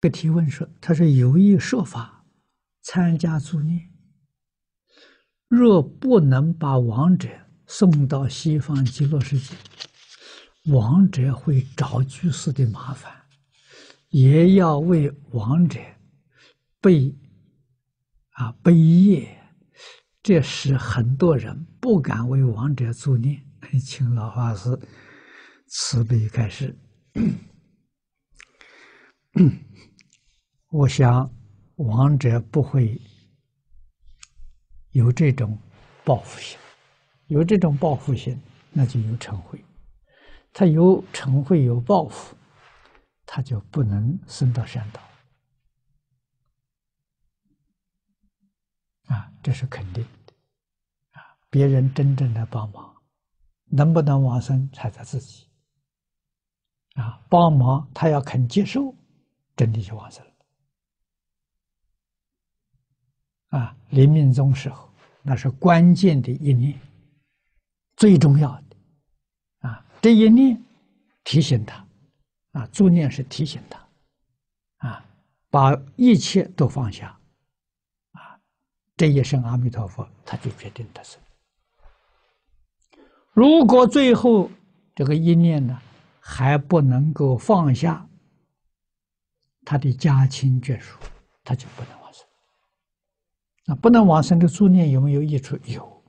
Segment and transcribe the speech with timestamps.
[0.00, 2.24] 个提问说：“他是有意设法
[2.82, 3.90] 参加助念，
[5.48, 7.28] 若不能把亡者
[7.66, 9.54] 送到西方极乐世界，
[10.72, 13.12] 亡者会找居士的麻烦，
[14.10, 15.80] 也要为亡者
[16.80, 17.14] 背
[18.30, 19.36] 啊背业，
[20.22, 23.44] 这使很多人不敢为亡者助念。
[23.84, 24.78] 请老法师
[25.66, 26.78] 慈悲开示。
[30.70, 31.30] ”我想，
[31.76, 33.00] 王者不会
[34.90, 35.58] 有这种
[36.04, 36.58] 报复心，
[37.28, 38.38] 有这种报复心，
[38.70, 39.64] 那就有成会。
[40.52, 42.36] 他有成会，有报复，
[43.24, 45.00] 他就不能升到善道。
[49.06, 50.34] 啊，这是肯定的。
[51.12, 52.94] 啊，别人真正的帮忙，
[53.70, 55.48] 能不能往生，才在自己。
[56.96, 58.94] 啊，帮忙他要肯接受，
[59.56, 60.32] 真的就往生了。
[63.58, 64.88] 啊，临命终时候，
[65.22, 66.78] 那是关键的一念，
[67.96, 69.68] 最重要的。
[69.68, 70.62] 啊，这一念
[71.24, 71.84] 提醒他，
[72.52, 75.04] 啊，助念是提醒他，啊，
[75.50, 77.18] 把一切都放下，
[78.12, 78.38] 啊，
[78.96, 81.20] 这一声阿弥陀佛，他就决定得生。
[83.32, 84.50] 如果最后
[84.94, 85.80] 这个一念呢，
[86.20, 88.06] 还不能够放下
[89.64, 90.98] 他的家亲眷属，
[91.42, 92.27] 他就不能往生。
[93.68, 95.54] 那不能往生的助念有没有益处？
[95.66, 96.02] 有，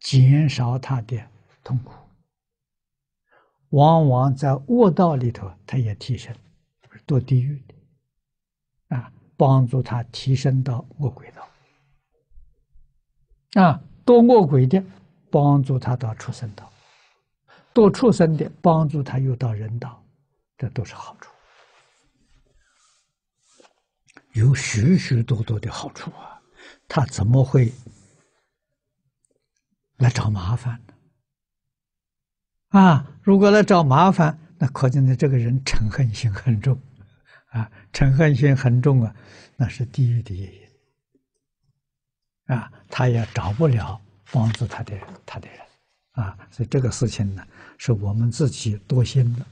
[0.00, 1.22] 减少他的
[1.62, 1.92] 痛苦。
[3.68, 6.34] 往往在恶道里头，他也提升，
[7.06, 11.46] 堕地狱的，啊，帮助他提升到恶鬼道，
[13.62, 14.82] 啊，堕恶鬼的，
[15.30, 16.72] 帮助他到畜生道，
[17.74, 20.02] 堕畜生的，帮助他又到人道，
[20.56, 21.30] 这都是好处。
[24.32, 26.40] 有许许多多的好处啊，
[26.88, 27.72] 他怎么会
[29.96, 30.94] 来找麻烦呢？
[32.80, 36.80] 啊，如果来找麻烦，那可见的这个人嗔恨心很重，
[37.50, 39.14] 啊，嗔恨心很重啊，
[39.56, 40.50] 那是地狱的业
[42.46, 44.00] 因，啊，他也找不了
[44.30, 45.58] 帮助他的他的人，
[46.12, 49.46] 啊，所以这个事情呢，是我们自己多心的，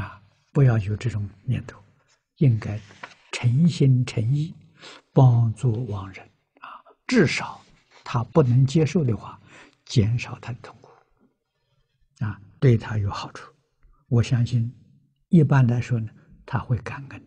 [0.00, 0.20] 啊，
[0.52, 1.78] 不要有这种念头，
[2.36, 2.80] 应该。
[3.38, 4.54] 诚心诚意
[5.12, 6.26] 帮助亡人
[6.60, 7.60] 啊，至少
[8.02, 9.38] 他不能接受的话，
[9.84, 10.90] 减少他的痛苦
[12.24, 13.52] 啊，对他有好处。
[14.08, 14.74] 我相信，
[15.28, 16.08] 一般来说呢，
[16.46, 17.22] 他会感恩。